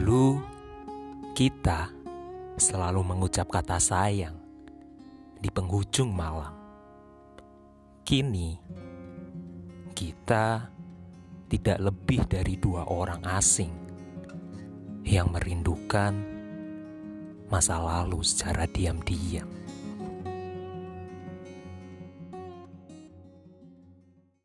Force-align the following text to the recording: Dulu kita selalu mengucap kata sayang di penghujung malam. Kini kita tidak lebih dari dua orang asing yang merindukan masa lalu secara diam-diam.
Dulu 0.00 0.40
kita 1.36 1.92
selalu 2.56 3.04
mengucap 3.04 3.52
kata 3.52 3.76
sayang 3.76 4.32
di 5.36 5.52
penghujung 5.52 6.08
malam. 6.08 6.56
Kini 8.00 8.56
kita 9.92 10.72
tidak 11.52 11.78
lebih 11.84 12.24
dari 12.24 12.56
dua 12.56 12.88
orang 12.88 13.20
asing 13.28 13.76
yang 15.04 15.28
merindukan 15.36 16.16
masa 17.52 17.76
lalu 17.76 18.24
secara 18.24 18.64
diam-diam. 18.72 19.52